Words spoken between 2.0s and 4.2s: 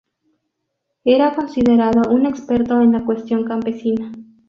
un experto en la cuestión campesina.